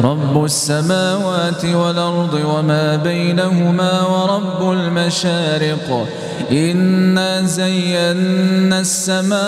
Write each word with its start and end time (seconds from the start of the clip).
رب 0.00 0.44
السماوات 0.44 1.64
والأرض 1.64 2.34
وما 2.44 2.96
بينهما 2.96 4.02
ورب 4.02 4.72
المشارق. 4.72 6.08
إنا 6.52 7.42
زينا 7.42 8.80
السماء 8.80 9.38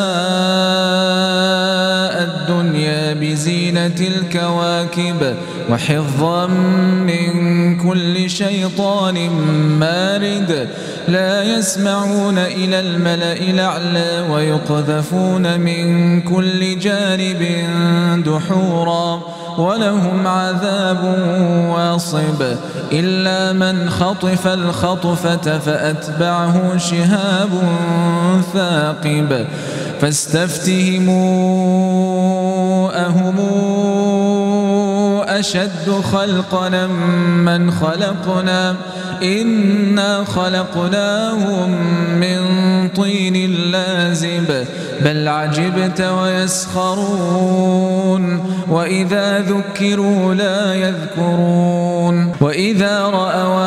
الدنيا 2.23 3.15
بزينة 3.15 4.01
الكواكب 4.01 5.37
وحفظا 5.71 6.47
من 7.07 7.77
كل 7.79 8.31
شيطان 8.31 9.31
مارد. 9.81 10.69
لا 11.09 11.43
يسمعون 11.43 12.39
إلى 12.39 12.81
الملأ 12.81 13.33
الأعلى 13.33 14.27
ويقذفون 14.31 15.61
من 15.61 16.21
كل 16.23 16.79
جانب 16.79 17.43
دحورا. 18.27 19.23
ولهم 19.59 20.27
عذاب 20.27 21.05
واصب. 21.71 22.43
إلا 22.93 23.53
من 23.53 23.91
خطف 23.91 24.47
الخطفة 24.47 25.59
فأتبعه 25.59 26.77
شهاب 26.77 27.49
ثاقب. 28.55 29.47
فاستفتهموا 30.01 31.27
أهم 33.07 33.37
أشد 35.39 35.91
خلقنا 36.13 36.87
من 36.87 37.71
خلقنا. 37.71 38.77
إنا 39.23 40.25
خلقناهم 40.25 41.71
من 42.21 42.39
طين 42.89 43.51
لازب. 43.71 44.67
بل 45.01 45.29
عجبت 45.29 46.01
ويسخرون. 46.01 47.17
وإذا 48.69 49.41
ذكروا 49.41 50.35
لا 50.35 50.75
يذكرون. 50.75 52.33
وإذا 52.41 53.03
رأوا 53.03 53.67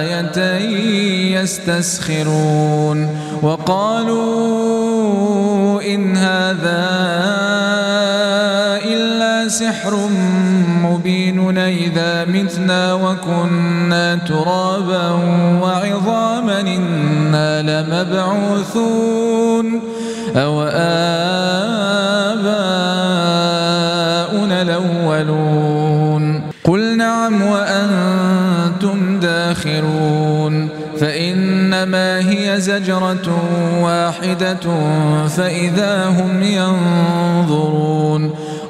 آية 0.00 0.58
يستسخرون. 1.40 3.08
وقالوا 3.42 4.62
إن 5.82 6.16
هذا 6.16 6.88
إلا 8.84 9.48
سحر 9.48 10.08
مبين 11.02 11.58
إذا 11.58 12.24
متنا 12.24 12.94
وكنا 12.94 14.14
ترابا 14.14 15.10
وعظاما 15.62 16.60
إنا 16.60 17.62
لمبعوثون. 17.62 19.80
أو 20.36 20.62
آباؤنا 20.62 20.92
الأولون. 24.62 26.42
قل 26.64 26.96
نعم 26.96 27.42
وأنتم 27.42 29.20
داخرون 29.20 30.68
فإنما 31.00 32.30
هي 32.30 32.60
زجرة 32.60 33.42
واحدة 33.80 34.60
فإذا 35.28 36.08
هم 36.08 36.42
ينظرون 36.42 36.91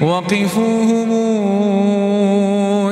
وقفوهم 0.00 1.10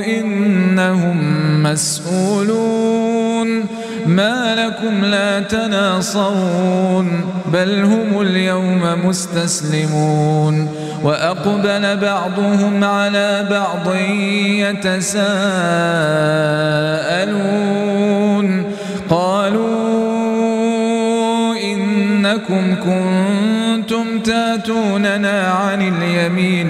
إنهم 0.04 1.16
مسؤولون 1.62 3.66
ما 4.06 4.54
لكم 4.54 5.04
لا 5.04 5.40
تناصرون 5.40 7.20
بل 7.52 7.84
هم 7.84 8.20
اليوم 8.20 8.82
مستسلمون 9.04 10.68
وأقبل 11.02 11.96
بعضهم 11.96 12.84
على 12.84 13.46
بعض 13.50 13.94
يتساءلون 14.84 15.28
قالوا 19.10 19.88
إنكم 21.62 22.74
كنتم 22.74 24.20
تاتوننا 24.20 25.50
عن 25.50 25.82
اليمين 25.82 26.57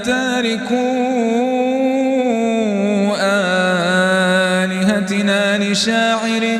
لتاركون 0.00 1.60
آلهتنا 4.60 5.58
لشاعر 5.58 6.58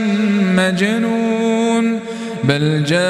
مجنون 0.56 2.00
بل 2.44 2.84
جاء 2.84 3.00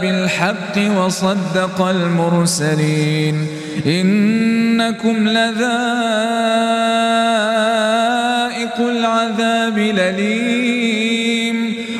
بالحق 0.00 0.76
وصدق 0.96 1.82
المرسلين. 1.82 3.46
إنكم 3.86 5.28
لذائق 5.28 5.56
العذاب 8.78 9.78
لليم 9.78 11.81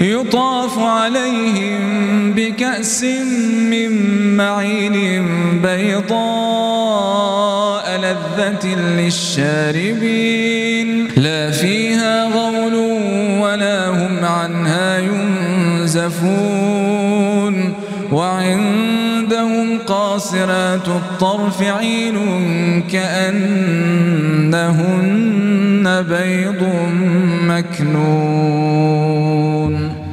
يطاف 0.00 0.78
عليهم 0.78 2.32
بكأس 2.32 3.04
من 3.70 3.90
معين 4.36 5.26
بيضاء 5.62 6.20
لذة 8.00 8.66
للشاربين. 8.96 10.28
لا 11.16 11.50
فيها 11.50 12.24
غول 12.24 12.74
ولا 13.40 13.88
هم 13.88 14.24
عنها 14.24 14.98
ينزفون. 14.98 16.40
وعندهم 18.12 19.78
قاصرات 19.86 20.88
الطرف 20.88 21.62
عين 21.62 22.16
كأنهن 22.92 23.90
بيض 26.08 26.68
مكنون. 27.42 28.70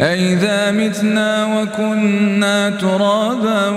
أئذا 0.00 0.70
متنا 0.70 1.46
وكنا 1.46 2.70
ترابا 2.70 3.68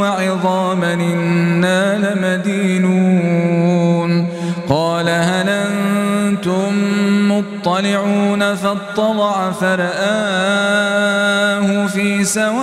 وعظاما 0.00 0.92
إنا 0.94 1.98
لمدينون. 1.98 3.62
قال 4.68 5.08
هل 5.08 5.48
أنتم 5.48 6.72
مطلعون 7.28 8.54
فاطلع 8.54 9.50
فرآه 9.50 9.86
في 11.86 12.24
سواء 12.24 12.62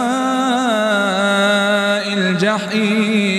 الجحيم. 2.13 3.38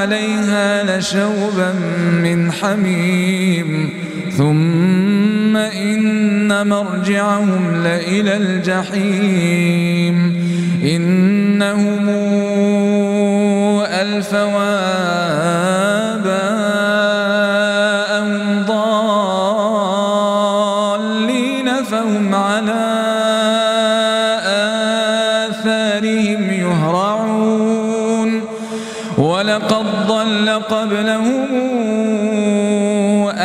عليها 0.00 0.98
لشوبا 0.98 1.72
من 2.12 2.52
حميم. 2.52 3.90
ثم 4.36 5.56
إن 5.56 6.66
مرجعهم 6.66 7.82
لإلى 7.82 8.36
الجحيم. 8.36 10.16
إنهم 10.84 12.08
ألفوا 14.00 15.09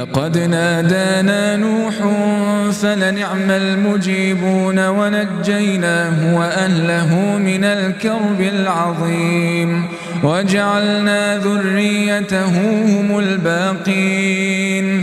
ولقد 0.00 0.38
نادانا 0.38 1.56
نوح 1.56 1.94
فلنعم 2.72 3.50
المجيبون 3.50 4.86
ونجيناه 4.88 6.36
وأهله 6.36 7.38
من 7.38 7.64
الكرب 7.64 8.40
العظيم 8.40 9.84
وجعلنا 10.24 11.38
ذريته 11.38 12.48
هم 12.84 13.18
الباقين 13.18 15.02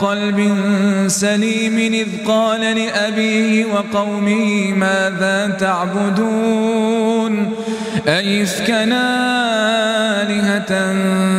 بقلب 0.00 0.56
سليم 1.06 1.78
إذ 1.78 2.06
قال 2.26 2.60
لأبيه 2.60 3.64
وقومه 3.64 4.72
ماذا 4.72 5.56
تعبدون؟ 5.60 7.52
أيفكنا 8.08 9.02
آلهة 10.22 10.92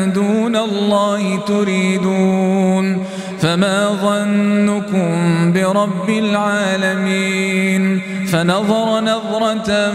دون 0.05 0.55
الله 0.55 1.39
تريدون؟ 1.47 3.05
فما 3.39 3.89
ظنكم 4.01 5.53
برب 5.53 6.09
العالمين؟ 6.09 8.01
فنظر 8.31 9.01
نظرة 9.01 9.93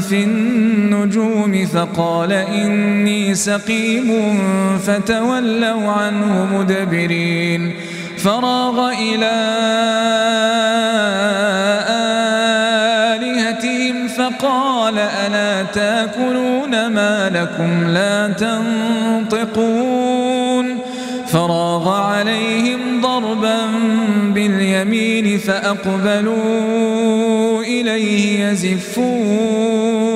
في 0.00 0.24
النجوم 0.24 1.66
فقال 1.66 2.32
إني 2.32 3.34
سقيم 3.34 4.38
فتولوا 4.78 5.92
عنه 5.92 6.48
مدبرين. 6.52 7.74
فراغ 8.24 8.88
إلى 8.88 9.32
آلهتهم 13.14 14.08
فقال 14.08 14.98
ألا 14.98 15.62
تأكلون 15.62 16.86
ما 16.86 17.30
لكم 17.34 17.88
لا 17.88 18.28
تنطقون 19.38 20.00
فراغ 21.26 21.88
عليهم 21.88 23.00
ضربا 23.00 23.66
باليمين 24.34 25.38
فأقبلوا 25.38 26.40
إليه 27.62 28.44
يزفون 28.44 30.09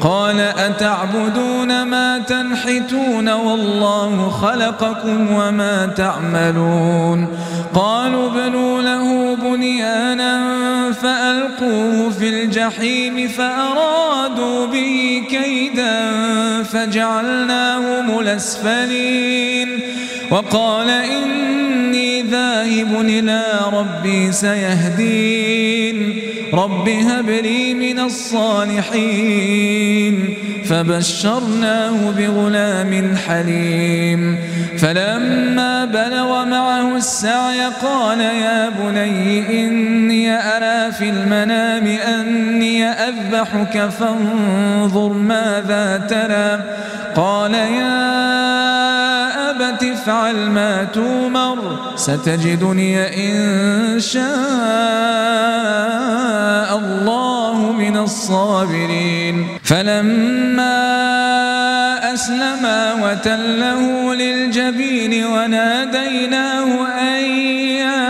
قال 0.00 0.40
أتعبدون 0.40 1.82
ما 1.82 2.18
تنحتون 2.18 3.28
والله 3.28 4.30
خلقكم 4.30 5.32
وما 5.32 5.86
تعملون. 5.86 7.28
قالوا 7.74 8.30
بنوا 8.30 8.82
له 8.82 9.36
بنيانا 9.36 10.42
فألقوه 10.92 12.10
في 12.10 12.28
الجحيم 12.28 13.28
فأرادوا 13.28 14.66
به 14.66 15.22
كيدا 15.30 16.12
فجعلناهم 16.62 18.18
الأسفلين. 18.18 19.80
وقال 20.30 20.90
إني 20.90 22.22
ذاهب 22.22 23.00
إلى 23.00 23.42
ربي 23.72 24.32
سيهدين. 24.32 26.23
رب 26.54 26.88
هب 26.88 27.30
لي 27.30 27.74
من 27.74 27.98
الصالحين. 27.98 29.74
فبشرناه 30.64 32.10
بغلام 32.10 33.16
حليم. 33.16 34.38
فلما 34.78 35.84
بلغ 35.84 36.44
معه 36.44 36.96
السعي 36.96 37.60
قال 37.82 38.20
يا 38.20 38.68
بني 38.68 39.66
إني 39.66 40.32
أرى 40.32 40.92
في 40.92 41.08
المنام 41.08 41.86
أني 41.86 42.84
أذبحك 42.84 43.88
فانظر 43.88 45.08
ماذا 45.08 46.06
ترى. 46.10 46.62
قال 47.16 47.54
يا 47.54 48.63
أبت 50.04 50.10
افعل 50.10 50.50
ما 50.50 50.84
تومر 50.84 51.78
ستجدني 51.96 52.96
إن 53.00 54.00
شاء 54.00 54.24
الله 56.78 57.72
من 57.72 57.96
الصابرين. 57.96 59.46
فلما 59.64 60.84
أسلما 62.14 62.94
وتله 63.02 64.14
للجبين 64.14 65.24
وناديناه 65.24 66.86
أن 67.00 67.24
يا 67.80 68.04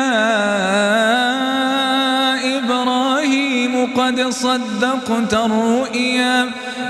إبراهيم 2.59 3.95
قد 3.95 4.21
صدقت 4.21 5.35
الرؤيا 5.35 6.51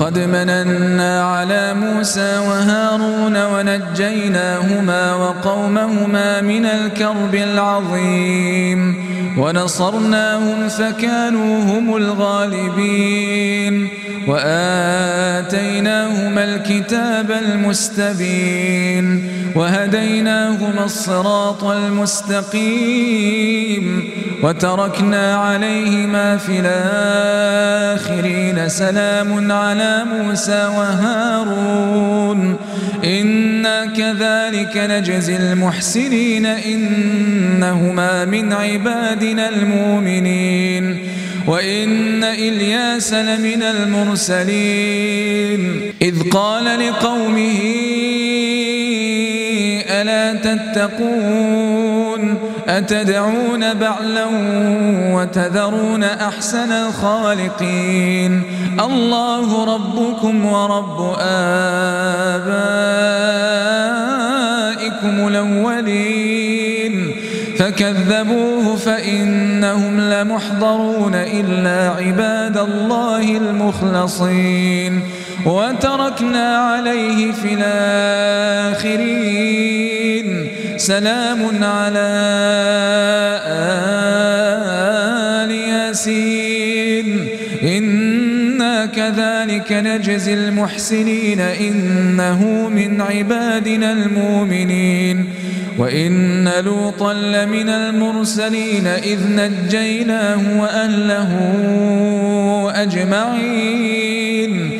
ولقد 0.00 0.18
مننا 0.18 1.24
على 1.24 1.74
موسى 1.74 2.38
وهارون 2.38 3.44
ونجيناهما 3.44 5.14
وقومهما 5.14 6.40
من 6.40 6.66
الكرب 6.66 7.34
العظيم. 7.34 8.94
ونصرناهم 9.38 10.68
فكانوا 10.68 11.64
هم 11.64 11.96
الغالبين. 11.96 13.88
وآتيناهما 14.28 16.44
الكتاب 16.44 17.30
المستبين. 17.30 19.30
وهديناهما 19.54 20.84
الصراط 20.84 21.64
المستقيم 21.64 23.10
وتركنا 24.42 25.36
عليهما 25.36 26.36
في 26.36 26.60
الآخرين 26.60 28.68
سلام 28.68 29.52
على 29.52 30.04
موسى 30.12 30.70
وهارون. 30.76 32.56
إنا 33.04 33.86
كذلك 33.86 34.76
نجزي 34.76 35.36
المحسنين. 35.36 36.46
إنهما 36.46 38.24
من 38.24 38.52
عبادنا 38.52 39.48
المؤمنين. 39.48 40.98
وإن 41.46 42.24
إلياس 42.24 43.14
لمن 43.14 43.62
المرسلين. 43.62 45.10
إذ 46.02 46.30
قال 46.30 46.64
لقومه 46.64 47.60
ألا 50.00 50.34
تتقون؟ 50.34 52.38
أتدعون 52.68 53.74
بعلا 53.74 54.26
وتذرون 55.14 56.04
أحسن 56.04 56.72
الخالقين؟ 56.72 58.42
الله 58.80 59.74
ربكم 59.74 60.46
ورب 60.46 61.16
آبائكم 61.20 62.48
الأولين. 65.28 67.14
فكذبوه 67.58 68.76
فإنهم 68.76 70.00
لمحضرون 70.00 71.14
إلا 71.14 71.90
عباد 71.98 72.56
الله 72.56 73.36
المخلصين. 73.36 75.02
وتركنا 75.46 76.56
عليه 76.56 77.32
في 77.32 77.54
الآخرين 77.54 79.19
سلام 80.90 81.64
على 81.64 82.08
آل 85.44 85.50
ياسين. 85.50 87.26
إنا 87.62 88.86
كذلك 88.86 89.72
نجزي 89.72 90.34
المحسنين. 90.34 91.40
إنه 91.40 92.68
من 92.68 93.00
عبادنا 93.00 93.92
المؤمنين. 93.92 95.28
وإن 95.78 96.48
لوطا 96.64 97.12
لمن 97.12 97.68
المرسلين. 97.68 98.86
إذ 98.86 99.18
نجيناه 99.28 100.60
وأهله 100.60 101.30
أجمعين. 102.74 104.79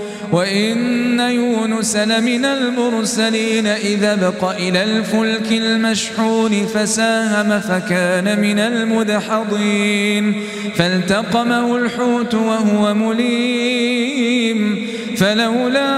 وإن 0.31 1.19
يونس 1.19 1.95
لمن 1.95 2.45
المرسلين 2.45 3.67
إذا 3.67 4.15
بق 4.15 4.49
إلى 4.49 4.83
الفلك 4.83 5.51
المشحون 5.51 6.65
فساهم 6.65 7.59
فكان 7.59 8.39
من 8.39 8.59
المدحضين 8.59 10.43
فالتقمه 10.75 11.77
الحوت 11.77 12.33
وهو 12.33 12.93
مليم 12.93 14.87
فلولا 15.17 15.91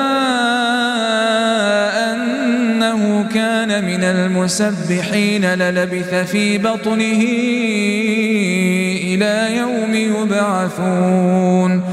أنه 2.14 3.30
كان 3.34 3.86
من 3.86 4.04
المسبحين 4.04 5.46
للبث 5.46 6.32
في 6.32 6.58
بطنه 6.58 7.24
إلى 9.04 9.58
يوم 9.58 9.94
يبعثون 9.94 11.93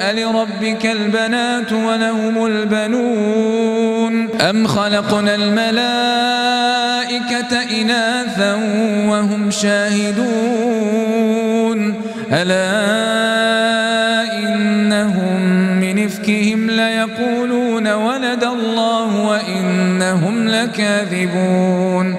ألربك 0.00 0.86
البنات 0.86 1.72
ولهم 1.72 2.46
البنون 2.46 4.28
أم 4.40 4.66
خلقنا 4.66 5.34
الملائكة 5.34 5.80
إناثا 7.80 8.54
وهم 9.08 9.50
شاهدون 9.50 10.20
ألا 12.32 13.00
إفكهم 16.10 16.70
ليقولون 16.70 17.92
ولد 17.92 18.44
الله 18.44 19.26
وإنهم 19.26 20.48
لكاذبون 20.48 22.16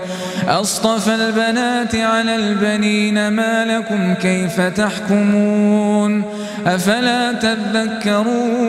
أصطفى 0.47 1.15
البنات 1.15 1.95
على 1.95 2.35
البنين 2.35 3.27
ما 3.27 3.65
لكم 3.65 4.13
كيف 4.13 4.61
تحكمون 4.61 6.23
أفلا 6.65 7.31
تذكرون 7.31 8.61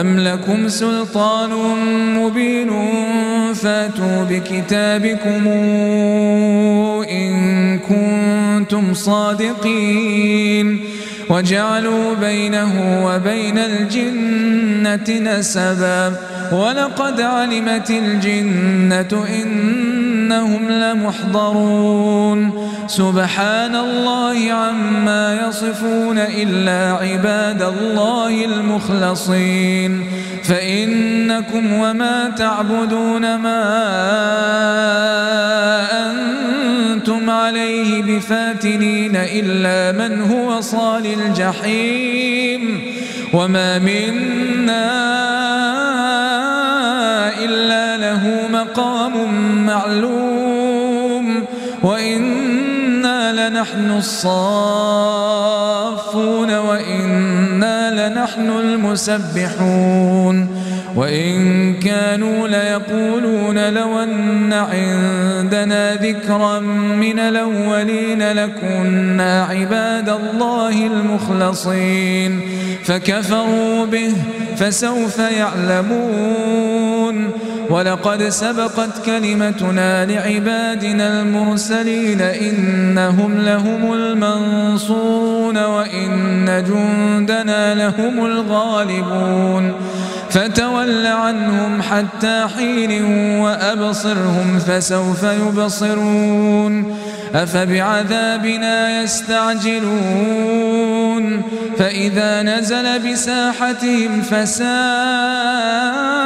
أم 0.00 0.20
لكم 0.20 0.68
سلطان 0.68 1.50
مبين 2.16 2.70
فاتوا 3.54 4.24
بكتابكم 4.30 5.48
إن 7.10 7.78
كنتم 7.78 8.94
صادقين 8.94 10.80
وجعلوا 11.30 12.14
بينه 12.14 13.04
وبين 13.06 13.58
الجنة 13.58 15.20
نسبا 15.20 16.12
ولقد 16.52 17.20
علمت 17.20 17.90
الجنة 17.90 19.24
إنهم 20.26 20.70
لمحضرون. 20.70 22.66
سبحان 22.86 23.76
الله 23.76 24.52
عما 24.52 25.48
يصفون 25.48 26.18
إلا 26.18 26.98
عباد 27.02 27.62
الله 27.62 28.44
المخلصين. 28.44 30.06
فإنكم 30.44 31.72
وما 31.72 32.32
تعبدون 32.38 33.36
ما 33.36 33.62
أنتم 36.10 37.30
عليه 37.30 38.02
بفاتنين 38.02 39.16
إلا 39.16 40.08
من 40.08 40.22
هو 40.22 40.60
صال 40.60 41.06
الجحيم. 41.06 42.80
وما 43.32 43.78
منا 43.78 45.45
مقام 48.56 49.12
معلوم 49.66 51.44
وإنا 51.82 53.48
لنحن 53.48 53.90
الصافون 53.90 55.26
وإنا 56.58 58.08
لنحن 58.08 58.50
المسبحون 58.50 60.48
وإن 60.96 61.74
كانوا 61.74 62.48
ليقولون 62.48 63.68
لو 63.68 63.98
أن 63.98 64.52
عندنا 64.52 65.94
ذكرا 65.94 66.60
من 67.00 67.18
الأولين 67.18 68.32
لكنا 68.32 69.44
عباد 69.44 70.08
الله 70.08 70.86
المخلصين 70.86 72.40
فكفروا 72.84 73.86
به 73.86 74.12
فسوف 74.56 75.18
يعلمون 75.18 76.66
ولقد 77.70 78.28
سبقت 78.28 79.04
كلمتنا 79.06 80.06
لعبادنا 80.06 81.22
المرسلين 81.22 82.20
إنهم 82.20 83.38
لهم 83.38 83.92
المنصورون 83.92 85.58
وإن 85.58 86.64
جندنا 86.68 87.74
لهم 87.74 88.26
الغالبون 88.26 89.72
فتول 90.30 91.06
عنهم 91.06 91.82
حتى 91.82 92.46
حين 92.56 93.04
وأبصرهم 93.40 94.58
فسوف 94.58 95.22
يبصرون 95.22 96.96
أفبعذابنا 97.34 99.02
يستعجلون 99.02 100.46
فإذا 101.78 102.42
نزل 102.42 103.12
بساحتهم 103.12 104.22
فساء 104.22 106.25